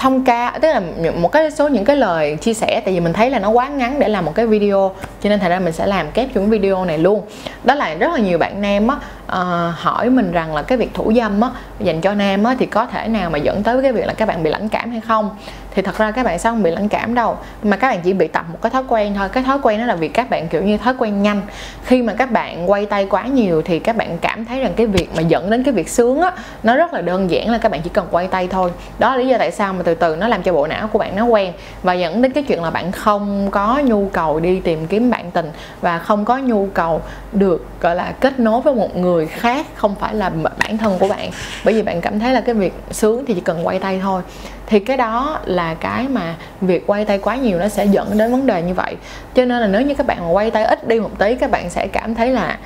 thông 0.00 0.24
ca 0.24 0.58
tức 0.60 0.68
là 0.68 0.80
một 1.16 1.32
cái 1.32 1.50
số 1.50 1.68
những 1.68 1.84
cái 1.84 1.96
lời 1.96 2.36
chia 2.36 2.54
sẻ 2.54 2.82
tại 2.84 2.94
vì 2.94 3.00
mình 3.00 3.12
thấy 3.12 3.30
là 3.30 3.38
nó 3.38 3.50
quá 3.50 3.68
ngắn 3.68 3.98
để 3.98 4.08
làm 4.08 4.24
một 4.24 4.34
cái 4.34 4.46
video 4.46 4.92
cho 5.22 5.30
nên 5.30 5.38
thành 5.40 5.50
ra 5.50 5.58
mình 5.58 5.72
sẽ 5.72 5.86
làm 5.86 6.10
kép 6.10 6.28
trong 6.34 6.50
video 6.50 6.84
này 6.84 6.98
luôn. 6.98 7.22
Đó 7.64 7.74
là 7.74 7.94
rất 7.94 8.12
là 8.12 8.18
nhiều 8.18 8.38
bạn 8.38 8.62
nam 8.62 8.88
á 8.88 8.96
uh, 8.96 9.74
hỏi 9.76 10.10
mình 10.10 10.32
rằng 10.32 10.54
là 10.54 10.62
cái 10.62 10.78
việc 10.78 10.94
thủ 10.94 11.12
dâm 11.16 11.40
á 11.40 11.50
dành 11.80 12.00
cho 12.00 12.14
nam 12.14 12.44
á 12.44 12.56
thì 12.58 12.66
có 12.66 12.86
thể 12.86 13.08
nào 13.08 13.30
mà 13.30 13.38
dẫn 13.38 13.62
tới 13.62 13.82
cái 13.82 13.92
việc 13.92 14.06
là 14.06 14.12
các 14.12 14.28
bạn 14.28 14.42
bị 14.42 14.50
lãnh 14.50 14.68
cảm 14.68 14.90
hay 14.90 15.00
không? 15.00 15.30
Thì 15.74 15.82
thật 15.82 15.98
ra 15.98 16.10
các 16.10 16.24
bạn 16.24 16.38
sẽ 16.38 16.50
không 16.50 16.62
bị 16.62 16.70
lãnh 16.70 16.88
cảm 16.88 17.14
đâu. 17.14 17.36
Mà 17.62 17.76
các 17.76 17.88
bạn 17.88 18.00
chỉ 18.02 18.12
bị 18.12 18.28
tập 18.28 18.46
một 18.52 18.58
cái 18.62 18.70
thói 18.70 18.82
quen 18.88 19.14
thôi. 19.14 19.28
Cái 19.28 19.42
thói 19.42 19.58
quen 19.62 19.80
đó 19.80 19.86
là 19.86 19.94
việc 19.94 20.14
các 20.14 20.30
bạn, 20.30 20.48
kiểu 20.48 20.62
như, 20.62 20.76
thói 20.76 20.94
quen 20.98 21.22
nhanh. 21.22 21.40
Khi 21.84 22.02
mà 22.02 22.12
các 22.18 22.30
bạn 22.30 22.70
quay 22.70 22.86
tay 22.86 23.06
quá 23.06 23.26
nhiều 23.26 23.62
thì 23.62 23.78
các 23.78 23.96
bạn 23.96 24.18
cảm 24.18 24.44
thấy 24.44 24.60
rằng 24.60 24.72
cái 24.76 24.86
việc 24.86 25.10
mà 25.16 25.22
dẫn 25.22 25.50
đến 25.50 25.64
cái 25.64 25.74
việc 25.74 25.88
sướng 25.88 26.20
á, 26.20 26.32
nó 26.62 26.76
rất 26.76 26.94
là 26.94 27.00
đơn 27.00 27.30
giản 27.30 27.50
là 27.50 27.58
các 27.58 27.72
bạn 27.72 27.80
chỉ 27.84 27.90
cần 27.90 28.06
quay 28.10 28.26
tay 28.26 28.48
thôi. 28.48 28.70
Đó 28.98 29.10
là 29.10 29.16
lý 29.16 29.28
do 29.28 29.38
tại 29.38 29.50
sao 29.50 29.72
mà 29.72 29.82
từ 29.84 29.94
từ 29.94 30.16
nó 30.16 30.28
làm 30.28 30.42
cho 30.42 30.52
bộ 30.52 30.66
não 30.66 30.88
của 30.88 30.98
bạn 30.98 31.16
nó 31.16 31.24
quen 31.24 31.52
và 31.82 31.92
dẫn 31.92 32.22
đến 32.22 32.32
cái 32.32 32.42
chuyện 32.42 32.62
là 32.62 32.70
bạn 32.70 32.92
không 32.92 33.50
có 33.50 33.80
nhu 33.84 34.08
cầu 34.12 34.40
đi 34.40 34.60
tìm 34.60 34.86
kiếm 34.86 35.10
bạn 35.10 35.30
tình 35.30 35.50
và 35.80 35.98
không 35.98 36.24
có 36.24 36.38
nhu 36.38 36.66
cầu 36.74 37.02
được, 37.32 37.66
gọi 37.80 37.96
là, 37.96 38.12
kết 38.20 38.40
nối 38.40 38.60
với 38.60 38.74
một 38.74 38.96
người 38.96 39.26
khác, 39.26 39.66
không 39.74 39.94
phải 39.94 40.14
là 40.14 40.30
bản 40.58 40.78
thân 40.78 40.98
của 40.98 41.08
bạn. 41.08 41.30
Bởi 41.64 41.74
vì 41.74 41.82
bạn 41.82 42.00
cảm 42.00 42.18
thấy 42.18 42.32
là 42.32 42.40
cái 42.40 42.54
việc 42.54 42.74
sướng 42.90 43.26
thì 43.26 43.34
chỉ 43.34 43.40
cần 43.40 43.66
quay 43.66 43.78
tay 43.78 44.00
thôi. 44.02 44.22
Thì 44.66 44.80
cái 44.80 44.96
đó 44.96 45.40
là 45.44 45.59
là 45.60 45.74
cái 45.74 46.08
mà 46.08 46.34
việc 46.60 46.86
quay 46.86 47.04
tay 47.04 47.18
quá 47.18 47.36
nhiều 47.36 47.58
nó 47.58 47.68
sẽ 47.68 47.84
dẫn 47.84 48.18
đến 48.18 48.32
vấn 48.32 48.46
đề 48.46 48.62
như 48.62 48.74
vậy. 48.74 48.96
Cho 49.34 49.44
nên 49.44 49.60
là 49.60 49.66
nếu 49.66 49.82
như 49.82 49.94
các 49.94 50.06
bạn 50.06 50.18
mà 50.20 50.30
quay 50.30 50.50
tay 50.50 50.64
ít 50.64 50.88
đi 50.88 51.00
một 51.00 51.18
tí, 51.18 51.34
các 51.34 51.50
bạn 51.50 51.70
sẽ 51.70 51.86
cảm 51.86 52.14
thấy 52.14 52.30
là 52.30 52.58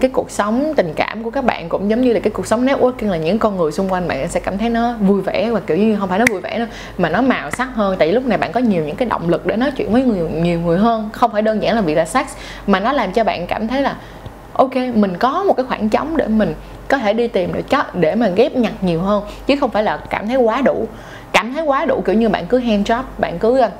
cái 0.00 0.10
cuộc 0.10 0.30
sống, 0.30 0.72
tình 0.76 0.92
cảm 0.96 1.22
của 1.22 1.30
các 1.30 1.44
bạn 1.44 1.68
cũng 1.68 1.90
giống 1.90 2.00
như 2.00 2.12
là 2.12 2.20
cái 2.20 2.30
cuộc 2.30 2.46
sống 2.46 2.66
networking 2.66 3.10
là 3.10 3.16
những 3.16 3.38
con 3.38 3.56
người 3.56 3.72
xung 3.72 3.92
quanh 3.92 4.08
bạn 4.08 4.28
sẽ 4.28 4.40
cảm 4.40 4.58
thấy 4.58 4.68
nó 4.68 4.94
vui 5.00 5.22
vẻ 5.22 5.50
và 5.50 5.60
kiểu 5.60 5.76
như 5.76 5.96
không 6.00 6.08
phải 6.08 6.18
nó 6.18 6.24
vui 6.30 6.40
vẻ 6.40 6.58
nữa 6.58 6.66
mà 6.98 7.08
nó 7.08 7.22
màu 7.22 7.50
sắc 7.50 7.68
hơn. 7.74 7.96
Tại 7.98 8.08
vì 8.08 8.14
lúc 8.14 8.26
này 8.26 8.38
bạn 8.38 8.52
có 8.52 8.60
nhiều 8.60 8.84
những 8.84 8.96
cái 8.96 9.08
động 9.08 9.28
lực 9.28 9.46
để 9.46 9.56
nói 9.56 9.70
chuyện 9.76 9.92
với 9.92 10.02
người, 10.02 10.30
nhiều 10.30 10.60
người 10.60 10.78
hơn, 10.78 11.08
không 11.12 11.32
phải 11.32 11.42
đơn 11.42 11.62
giản 11.62 11.74
là 11.74 11.80
vì 11.80 11.94
là 11.94 12.04
sex, 12.04 12.26
mà 12.66 12.80
nó 12.80 12.92
làm 12.92 13.12
cho 13.12 13.24
bạn 13.24 13.46
cảm 13.46 13.68
thấy 13.68 13.82
là, 13.82 13.96
ok, 14.52 14.76
mình 14.94 15.16
có 15.16 15.44
một 15.44 15.54
cái 15.56 15.66
khoảng 15.66 15.88
trống 15.88 16.16
để 16.16 16.26
mình 16.26 16.54
có 16.88 16.98
thể 16.98 17.12
đi 17.12 17.28
tìm 17.28 17.52
được 17.52 17.68
chất 17.68 17.94
để 17.94 18.14
mà 18.14 18.28
ghép 18.28 18.56
nhặt 18.56 18.72
nhiều 18.80 19.00
hơn, 19.00 19.22
chứ 19.46 19.56
không 19.60 19.70
phải 19.70 19.82
là 19.82 19.96
cảm 20.10 20.28
thấy 20.28 20.36
quá 20.36 20.60
đủ 20.60 20.88
cảm 21.36 21.52
thấy 21.52 21.62
quá 21.62 21.84
đủ, 21.84 22.02
kiểu 22.06 22.14
như 22.14 22.28
bạn 22.28 22.46
cứ 22.46 22.58
hand 22.58 22.90
job, 22.90 23.02
bạn 23.18 23.38
cứ 23.38 23.58
ờ, 23.58 23.70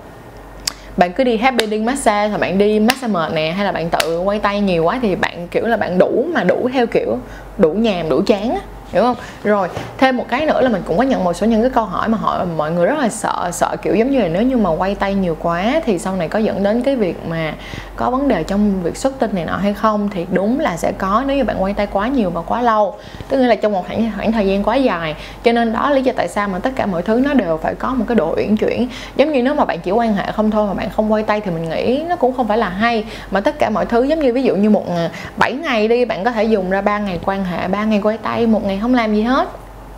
bạn 0.97 1.13
cứ 1.13 1.25
đi 1.25 1.37
happy 1.37 1.65
ending 1.65 1.85
massage, 1.85 2.29
hoặc 2.29 2.39
bạn 2.39 2.59
đi 2.59 2.81
massage 2.81 3.13
mệt 3.13 3.33
nè, 3.35 3.51
hay 3.57 3.65
là 3.65 3.73
bạn 3.73 3.89
tự 3.91 4.19
quay 4.19 4.39
tay 4.39 4.61
nhiều 4.61 4.85
quá 4.85 4.99
thì 5.03 5.17
bạn, 5.17 5.49
kiểu 5.51 5.67
là 5.67 5.77
bạn 5.77 5.99
đủ 5.99 6.27
mà 6.35 6.45
đủ 6.45 6.69
theo 6.73 6.87
kiểu, 6.87 7.19
đủ 7.59 7.73
nhàm, 7.73 8.09
đủ 8.09 8.23
chán 8.27 8.51
á 8.51 8.61
hiểu 8.93 9.03
không? 9.03 9.17
Rồi 9.45 9.69
thêm 9.99 10.17
một 10.17 10.25
cái 10.29 10.47
nữa 10.47 10.61
là 10.61 10.69
mình 10.69 10.83
cũng 10.87 10.97
có 10.97 11.03
nhận 11.03 11.25
một 11.25 11.33
số 11.33 11.47
những 11.47 11.61
cái 11.61 11.71
câu 11.71 11.85
hỏi 11.85 12.09
mà 12.09 12.19
họ 12.19 12.45
mọi 12.57 12.71
người 12.71 12.87
rất 12.87 12.99
là 12.99 13.09
sợ 13.09 13.51
sợ 13.53 13.77
kiểu 13.83 13.95
giống 13.95 14.11
như 14.11 14.21
là 14.21 14.29
nếu 14.29 14.43
như 14.43 14.57
mà 14.57 14.71
quay 14.71 14.95
tay 14.95 15.15
nhiều 15.15 15.37
quá 15.41 15.81
thì 15.85 15.99
sau 15.99 16.17
này 16.17 16.29
có 16.29 16.39
dẫn 16.39 16.63
đến 16.63 16.83
cái 16.83 16.97
việc 16.97 17.27
mà 17.29 17.55
có 17.97 18.11
vấn 18.11 18.29
đề 18.29 18.43
trong 18.43 18.83
việc 18.83 18.97
xuất 18.97 19.19
tinh 19.19 19.31
này 19.35 19.45
nọ 19.45 19.57
hay 19.57 19.75
không 19.75 20.09
thì 20.09 20.27
đúng 20.31 20.61
là 20.61 20.77
sẽ 20.77 20.93
có 20.99 21.25
nếu 21.27 21.37
như 21.37 21.45
bạn 21.45 21.63
quay 21.63 21.75
tay 21.75 21.87
quá 21.87 22.09
nhiều 22.09 22.31
và 22.31 22.41
quá 22.41 22.63
lâu. 22.63 22.95
Tức 23.29 23.37
là 23.37 23.55
trong 23.55 23.73
một 23.73 23.87
khoảng, 23.87 24.11
khoảng 24.17 24.33
thời 24.33 24.47
gian 24.47 24.63
quá 24.63 24.77
dài. 24.77 25.15
Cho 25.45 25.53
nên 25.53 25.73
đó 25.73 25.91
lý 25.91 26.03
do 26.03 26.13
tại 26.17 26.29
sao 26.29 26.49
mà 26.49 26.59
tất 26.59 26.71
cả 26.77 26.87
mọi 26.87 27.03
thứ 27.03 27.21
nó 27.25 27.35
đều 27.35 27.57
phải 27.57 27.75
có 27.75 27.95
một 27.95 28.05
cái 28.09 28.15
độ 28.15 28.35
uyển 28.37 28.57
chuyển. 28.57 28.89
Giống 29.17 29.33
như 29.33 29.43
nếu 29.43 29.55
mà 29.55 29.65
bạn 29.65 29.79
chỉ 29.81 29.91
quan 29.91 30.15
hệ 30.15 30.33
không 30.33 30.51
thôi 30.51 30.67
mà 30.67 30.75
bạn 30.75 30.91
không 30.91 31.13
quay 31.13 31.23
tay 31.23 31.41
thì 31.41 31.51
mình 31.51 31.71
nghĩ 31.71 32.03
nó 32.09 32.17
cũng 32.17 32.35
không 32.37 32.49
phải 32.49 32.59
là 32.59 32.69
hay. 32.69 33.05
Mà 33.31 33.41
tất 33.41 33.59
cả 33.59 33.71
mọi 33.71 33.87
thứ 33.87 34.03
giống 34.03 34.21
như 34.21 34.33
ví 34.33 34.43
dụ 34.43 34.57
như 34.57 34.71
một 34.71 34.85
à, 34.89 35.11
7 35.37 35.53
ngày 35.53 35.89
đi 35.89 36.05
bạn 36.05 36.25
có 36.25 36.31
thể 36.31 36.45
dùng 36.45 36.71
ra 36.71 36.81
ba 36.81 36.99
ngày 36.99 37.21
quan 37.25 37.45
hệ 37.45 37.69
ba 37.69 37.85
ngày 37.85 38.01
quay 38.03 38.19
tay 38.19 38.47
một 38.47 38.65
ngày 38.65 38.76
không 38.81 38.95
làm 38.95 39.15
gì 39.15 39.23
hết, 39.23 39.49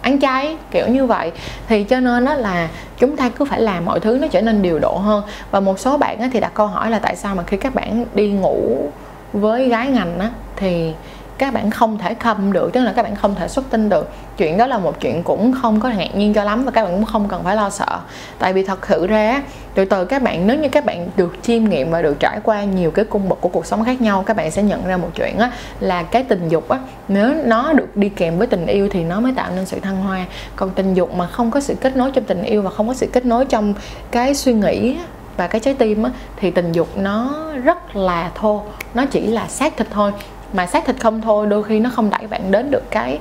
ăn 0.02 0.20
chay, 0.20 0.56
kiểu 0.70 0.88
như 0.88 1.06
vậy. 1.06 1.32
Thì 1.68 1.84
cho 1.84 2.00
nên 2.00 2.24
đó 2.24 2.34
là 2.34 2.68
chúng 2.98 3.16
ta 3.16 3.28
cứ 3.28 3.44
phải 3.44 3.60
làm 3.60 3.84
mọi 3.84 4.00
thứ 4.00 4.18
nó 4.20 4.26
trở 4.26 4.40
nên 4.40 4.62
điều 4.62 4.78
độ 4.78 4.96
hơn. 4.96 5.22
Và 5.50 5.60
một 5.60 5.78
số 5.78 5.98
bạn 5.98 6.30
thì 6.30 6.40
đặt 6.40 6.54
câu 6.54 6.66
hỏi 6.66 6.90
là 6.90 6.98
tại 6.98 7.16
sao 7.16 7.34
mà 7.34 7.42
khi 7.42 7.56
các 7.56 7.74
bạn 7.74 8.04
đi 8.14 8.30
ngủ 8.30 8.88
với 9.32 9.68
gái 9.68 9.86
ngành 9.86 10.18
á 10.18 10.30
thì 10.56 10.92
các 11.38 11.54
bạn 11.54 11.70
không 11.70 11.98
thể 11.98 12.14
khâm 12.14 12.52
được 12.52 12.72
tức 12.72 12.80
là 12.80 12.92
các 12.92 13.02
bạn 13.02 13.16
không 13.16 13.34
thể 13.34 13.48
xuất 13.48 13.70
tinh 13.70 13.88
được. 13.88 14.10
Chuyện 14.36 14.58
đó 14.58 14.66
là 14.66 14.78
một 14.78 15.00
chuyện 15.00 15.22
cũng 15.22 15.52
không 15.62 15.80
có 15.80 15.88
ngạc 15.88 16.14
nhiên 16.16 16.34
cho 16.34 16.44
lắm 16.44 16.64
và 16.64 16.70
các 16.70 16.84
bạn 16.84 16.92
cũng 16.92 17.04
không 17.04 17.28
cần 17.28 17.44
phải 17.44 17.56
lo 17.56 17.70
sợ. 17.70 18.00
Tại 18.38 18.52
vì 18.52 18.64
thật 18.64 18.86
sự 18.88 19.06
ra 19.06 19.42
từ 19.74 19.84
từ 19.84 20.04
các 20.04 20.22
bạn 20.22 20.46
nếu 20.46 20.58
như 20.58 20.68
các 20.68 20.84
bạn 20.84 21.08
được 21.16 21.36
chiêm 21.42 21.64
nghiệm 21.64 21.90
và 21.90 22.02
được 22.02 22.20
trải 22.20 22.40
qua 22.42 22.64
nhiều 22.64 22.90
cái 22.90 23.04
cung 23.04 23.28
bậc 23.28 23.40
của 23.40 23.48
cuộc 23.48 23.66
sống 23.66 23.84
khác 23.84 24.00
nhau 24.00 24.22
các 24.26 24.36
bạn 24.36 24.50
sẽ 24.50 24.62
nhận 24.62 24.86
ra 24.86 24.96
một 24.96 25.10
chuyện 25.14 25.38
á 25.38 25.52
là 25.80 26.02
cái 26.02 26.24
tình 26.24 26.48
dục 26.48 26.68
á 26.68 26.78
nếu 27.08 27.34
nó 27.44 27.72
được 27.72 27.96
đi 27.96 28.08
kèm 28.08 28.38
với 28.38 28.46
tình 28.46 28.66
yêu 28.66 28.88
thì 28.88 29.04
nó 29.04 29.20
mới 29.20 29.32
tạo 29.36 29.50
nên 29.56 29.66
sự 29.66 29.80
thăng 29.80 29.96
hoa. 29.96 30.24
Còn 30.56 30.70
tình 30.70 30.94
dục 30.94 31.14
mà 31.14 31.26
không 31.26 31.50
có 31.50 31.60
sự 31.60 31.74
kết 31.74 31.96
nối 31.96 32.10
trong 32.10 32.24
tình 32.24 32.42
yêu 32.42 32.62
và 32.62 32.70
không 32.70 32.88
có 32.88 32.94
sự 32.94 33.06
kết 33.12 33.26
nối 33.26 33.44
trong 33.44 33.74
cái 34.10 34.34
suy 34.34 34.52
nghĩ 34.52 34.96
và 35.36 35.46
cái 35.46 35.60
trái 35.60 35.74
tim 35.74 36.02
á, 36.02 36.10
thì 36.36 36.50
tình 36.50 36.72
dục 36.72 36.88
nó 36.96 37.34
rất 37.64 37.96
là 37.96 38.30
thô 38.34 38.62
nó 38.94 39.06
chỉ 39.06 39.26
là 39.26 39.48
xác 39.48 39.76
thịt 39.76 39.86
thôi 39.90 40.12
mà 40.52 40.66
xác 40.66 40.86
thịt 40.86 40.96
không 41.00 41.20
thôi, 41.20 41.46
đôi 41.46 41.62
khi 41.62 41.80
nó 41.80 41.90
không 41.90 42.10
đẩy 42.10 42.26
bạn 42.26 42.50
đến 42.50 42.70
được 42.70 42.90
cái, 42.90 43.18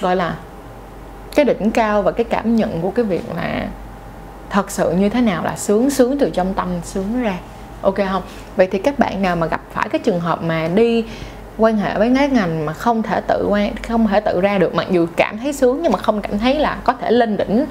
gọi 0.00 0.16
là, 0.16 0.36
cái 1.34 1.44
đỉnh 1.44 1.70
cao 1.70 2.02
và 2.02 2.12
cái 2.12 2.24
cảm 2.24 2.56
nhận 2.56 2.80
của 2.80 2.90
cái 2.90 3.04
việc 3.04 3.22
là 3.36 3.66
thật 4.50 4.70
sự 4.70 4.90
như 4.92 5.08
thế 5.08 5.20
nào 5.20 5.44
là 5.44 5.56
sướng 5.56 5.90
sướng 5.90 6.18
từ 6.18 6.30
trong 6.30 6.54
tâm, 6.54 6.68
sướng 6.82 7.22
ra. 7.22 7.34
Ok 7.82 7.96
không? 8.10 8.22
Vậy 8.56 8.68
thì 8.70 8.78
các 8.78 8.98
bạn 8.98 9.22
nào 9.22 9.36
mà 9.36 9.46
gặp 9.46 9.60
phải 9.72 9.88
cái 9.88 9.98
trường 9.98 10.20
hợp 10.20 10.42
mà 10.42 10.68
đi 10.74 11.04
quan 11.58 11.76
hệ 11.76 11.98
với 11.98 12.12
cái 12.16 12.28
ngành 12.28 12.66
mà 12.66 12.72
không 12.72 13.02
thể 13.02 13.20
tự 13.28 13.46
quan, 13.50 13.74
không 13.88 14.06
thể 14.08 14.20
tự 14.20 14.40
ra 14.40 14.58
được, 14.58 14.74
mặc 14.74 14.86
dù 14.90 15.06
cảm 15.16 15.38
thấy 15.38 15.52
sướng 15.52 15.82
nhưng 15.82 15.92
mà 15.92 15.98
không 15.98 16.22
cảm 16.22 16.38
thấy 16.38 16.54
là 16.54 16.78
có 16.84 16.92
thể 16.92 17.10
lên 17.10 17.36
đỉnh 17.36 17.66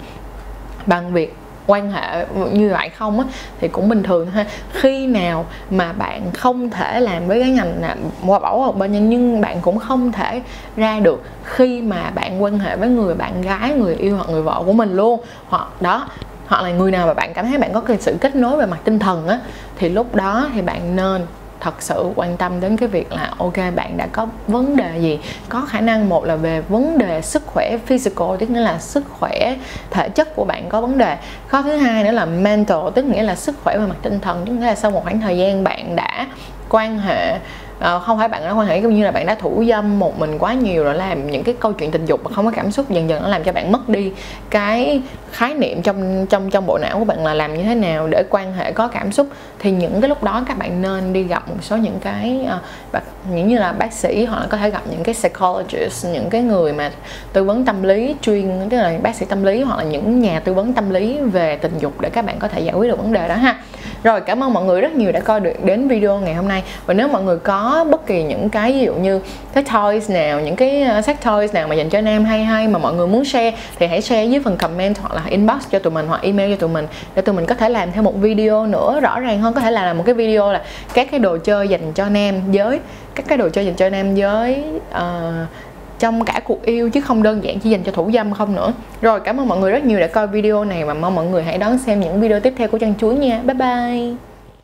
bằng 0.86 1.14
việc 1.14 1.36
quan 1.67 1.91
hệ 1.91 2.25
như 2.51 2.70
vậy 2.70 2.89
không 2.89 3.20
á, 3.20 3.25
thì 3.62 3.67
cũng 3.67 3.89
bình 3.89 4.03
thường 4.03 4.32
ha. 4.32 4.46
Khi 4.74 5.08
nào 5.08 5.46
mà 5.70 5.93
bạn 5.93 6.22
không 6.34 6.70
thể 6.70 7.00
làm 7.00 7.27
với 7.27 7.39
cái 7.39 7.50
ngành 7.50 7.82
là 7.82 7.96
qua 8.25 8.39
bảo 8.39 8.60
hoặc 8.60 8.75
bên 8.75 8.91
nhân, 8.91 9.10
nhưng 9.10 9.41
bạn 9.41 9.62
cũng 9.62 9.79
không 9.79 10.12
thể 10.12 10.41
ra 10.75 11.00
được 11.00 11.24
khi 11.43 11.82
mà 11.82 12.12
bạn 12.15 12.43
quan 12.43 12.60
hệ 12.60 12.75
với 12.75 12.89
người 12.89 13.15
bạn 13.15 13.41
gái, 13.41 13.74
người 13.74 13.96
yêu 13.96 14.15
hoặc 14.15 14.29
người 14.29 14.41
vợ 14.41 14.63
của 14.65 14.74
mình 14.74 14.96
luôn. 14.96 15.20
Hoặc 15.50 15.82
đó, 15.82 16.08
hoặc 16.48 16.62
là 16.62 16.70
người 16.70 16.91
nào 16.91 17.08
mà 17.08 17.13
bạn 17.13 17.34
cảm 17.34 17.46
thấy 17.46 17.58
bạn 17.58 17.74
có 17.74 17.79
cái 17.79 17.98
sự 18.00 18.17
kết 18.22 18.36
nối 18.36 18.58
về 18.58 18.65
mặt 18.65 18.79
tinh 18.84 19.00
thần 19.00 19.27
á, 19.27 19.39
thì 19.77 19.89
lúc 19.89 20.15
đó 20.15 20.48
thì 20.53 20.62
bạn 20.62 20.96
nên 20.96 21.25
thật 21.63 21.82
sự 21.82 22.12
quan 22.15 22.38
tâm 22.38 22.60
đến 22.60 22.77
cái 22.77 22.89
việc 22.89 23.12
là, 23.12 23.34
ok, 23.38 23.58
bạn 23.75 23.98
đã 23.98 24.08
có 24.12 24.27
vấn 24.48 24.75
đề 24.75 25.00
gì? 25.00 25.20
Có 25.50 25.62
khả 25.62 25.82
năng 25.82 26.10
một 26.10 26.25
là 26.25 26.36
về 26.36 26.62
vấn 26.62 26.98
đề 26.98 27.22
sức 27.22 27.46
khỏe 27.46 27.77
physical, 27.86 28.27
tức 28.39 28.50
nghĩa 28.50 28.60
là 28.60 28.79
sức 28.79 29.03
khỏe 29.20 29.55
thể 29.91 30.10
chất 30.10 30.36
của 30.36 30.46
bạn 30.46 30.70
có 30.70 30.82
vấn 30.82 30.98
đề. 30.98 31.17
Khó 31.48 31.62
thứ 31.62 31.75
hai 31.75 32.03
nữa 32.03 32.12
là 32.12 32.25
mental, 32.25 32.77
tức 32.96 33.05
nghĩa 33.05 33.24
là 33.24 33.36
sức 33.36 33.55
khỏe 33.63 33.77
về 33.77 33.86
mặt 33.88 33.96
tinh 34.01 34.20
thần, 34.20 34.43
tức 34.46 34.53
nghĩa 34.53 34.65
là 34.65 34.75
sau 34.75 34.91
một 34.91 35.03
khoảng 35.03 35.22
thời 35.22 35.38
gian 35.38 35.63
bạn 35.63 35.96
đã 35.96 36.27
quan 36.70 37.00
hệ 37.00 37.38
à, 37.84 38.00
không 38.00 38.18
phải 38.18 38.28
bạn 38.28 38.46
đã 38.46 38.52
quan 38.52 38.68
hệ 38.68 38.82
cũng 38.82 38.96
như 38.96 39.04
là 39.04 39.12
bạn 39.12 39.25
đã 39.25 39.36
thủ 39.36 39.63
dâm 39.70 40.00
một 40.00 40.20
mình 40.20 40.38
quá 40.40 40.54
nhiều 40.54 40.84
rồi 40.84 40.96
làm 40.96 41.32
những 41.32 41.44
cái 41.44 41.56
câu 41.60 41.74
chuyện 41.74 41.92
tình 41.92 42.06
dục 42.06 42.24
mà 42.24 42.32
không 42.36 42.46
có 42.46 42.52
cảm 42.56 42.72
xúc 42.72 42.90
dần 42.90 43.10
dần 43.10 43.22
nó 43.24 43.30
làm 43.30 43.44
cho 43.44 43.52
bạn 43.52 43.72
mất 43.72 43.90
đi 43.90 44.12
cái 44.50 45.02
khái 45.32 45.54
niệm 45.54 45.82
trong 45.82 46.28
trong 46.28 46.50
trong 46.50 46.66
bộ 46.66 46.78
não 46.78 47.00
của 47.00 47.06
bạn 47.06 47.25
là 47.25 47.34
làm 47.34 47.58
như 47.58 47.63
thế 47.63 47.75
nào 47.75 48.08
để 48.08 48.24
quan 48.30 48.54
hệ 48.54 48.72
có 48.72 48.88
cảm 48.88 49.12
xúc. 49.12 49.28
Thì 49.60 49.72
những 49.72 50.02
cái 50.02 50.10
lúc 50.10 50.24
đó 50.24 50.44
các 50.48 50.58
bạn 50.58 50.82
nên 50.82 51.13
đi 51.13 51.24
gặp 51.24 51.50
một 51.50 51.56
số 51.62 51.78
những 51.78 52.00
cái 52.02 52.48
à, 52.50 53.02
những 53.32 53.48
như 53.48 53.58
là 53.58 53.72
bác 53.72 53.94
sĩ 53.94 54.25
hoặc 54.25 54.40
là 54.40 54.48
có 54.50 54.58
thể 54.58 54.70
gặp 54.70 54.82
những 54.90 55.04
cái 55.04 55.16
psychologist 55.16 56.06
những 56.06 56.30
cái 56.30 56.42
người 56.42 56.74
mà 56.74 56.92
tư 57.34 57.44
vấn 57.44 57.66
tâm 57.66 57.84
lý 57.84 58.16
chuyên 58.22 58.70
tức 58.70 58.78
là 58.78 58.94
bác 59.04 59.16
sĩ 59.16 59.25
tâm 59.25 59.44
lý 59.44 59.62
hoặc 59.62 59.78
là 59.78 59.84
những 59.84 60.20
nhà 60.20 60.40
tư 60.40 60.54
vấn 60.54 60.74
tâm 60.74 60.90
lý 60.90 61.18
về 61.20 61.56
tình 61.56 61.78
dục 61.80 62.02
để 62.02 62.10
các 62.10 62.25
bạn 62.25 62.40
có 62.40 62.48
thể 62.48 62.60
giải 62.60 62.74
quyết 62.75 62.88
được 62.88 63.00
vấn 63.00 63.13
đề 63.13 63.28
đó 63.28 63.36
ha 63.36 63.60
rồi 64.04 64.22
cảm 64.22 64.44
ơn 64.44 64.54
mọi 64.54 64.64
người 64.66 64.82
rất 64.82 64.96
nhiều 64.96 65.12
đã 65.12 65.20
coi 65.20 65.40
được 65.40 65.66
đến 65.66 65.88
video 65.88 66.20
ngày 66.20 66.34
hôm 66.34 66.48
nay. 66.48 66.64
Và 66.86 66.94
nếu 66.94 67.08
mọi 67.08 67.24
người 67.24 67.38
có 67.38 67.86
bất 67.92 68.08
kỳ 68.08 68.24
những 68.24 68.50
cái 68.50 68.74
ví 68.74 68.80
dụ 68.80 68.94
như 68.94 69.20
cái 69.54 69.64
toys 69.74 70.10
nào 70.10 70.40
những 70.40 70.56
cái 70.56 70.82
ờ, 70.82 71.02
sách 71.02 71.16
sex 71.16 71.26
toys 71.26 71.54
nào 71.54 71.68
mà 71.68 71.76
dành 71.76 71.90
cho 71.90 72.02
nam 72.02 72.26
hay 72.26 72.44
hay 72.44 72.68
mà 72.68 72.80
mọi 72.80 72.94
người 72.94 73.08
muốn 73.08 73.26
share 73.26 73.58
thì 73.80 73.88
hãy 73.88 74.02
share 74.02 74.26
dưới 74.26 74.42
phần 74.44 74.58
comment 74.58 74.98
hoặc 74.98 75.14
là 75.14 75.22
inbox 75.30 75.64
cho 75.72 75.80
tụi 75.80 75.94
mình 75.94 76.08
hoặc 76.08 76.22
email 76.22 76.52
cho 76.52 76.56
tụi 76.56 76.70
mình 76.70 76.88
để 77.16 77.22
tụi 77.22 77.36
mình 77.36 77.46
có 77.46 77.56
thể 77.56 77.70
làm 77.70 77.92
thêm 77.92 78.04
một 78.04 78.22
video 78.22 78.66
nữa 78.66 79.00
rõ 79.02 79.20
ràng 79.20 79.40
hơn. 79.40 79.54
Có 79.54 79.62
thể 79.62 79.72
là 79.72 79.94
một 79.94 80.04
cái 80.06 80.16
video 80.16 80.52
là 80.52 80.62
các 80.94 81.08
cái 81.12 81.20
đồ 81.20 81.38
chơi 81.38 81.68
dành 81.68 81.94
cho 81.94 82.10
nam 82.10 82.52
giới 82.52 82.80
các 83.16 83.26
cái 83.28 83.38
đồ 83.38 83.50
chơi 83.50 83.66
dành 83.66 83.76
cho 83.76 83.90
nam 83.90 84.16
giới 84.16 84.64
uh, 84.78 84.84
ờ, 84.92 85.46
trong 86.04 86.26
cả 86.26 86.42
cuộc 86.46 86.66
yêu 86.66 86.90
chứ 86.90 87.02
không 87.02 87.24
đơn 87.24 87.44
giản 87.44 87.60
chỉ 87.60 87.70
dành 87.70 87.84
cho 87.84 87.92
thủ 87.92 88.12
dâm 88.14 88.34
không 88.34 88.56
nữa. 88.56 88.74
Rồi, 89.02 89.20
cảm 89.20 89.40
ơn 89.40 89.48
mọi 89.48 89.60
người 89.60 89.72
rất 89.72 89.86
nhiều 89.86 90.00
đã 90.00 90.08
coi 90.08 90.28
video 90.28 90.66
này 90.66 90.86
và 90.86 90.94
mong 90.94 91.16
mọi 91.16 91.26
người 91.26 91.44
hãy 91.44 91.58
đón 91.58 91.78
xem 91.78 92.00
những 92.00 92.22
video 92.22 92.40
tiếp 92.40 92.54
theo 92.58 92.68
của 92.68 92.78
chân 92.78 92.94
chuối 93.00 93.16
nha. 93.16 93.42
Bye 93.44 93.54
bye. 93.54 94.33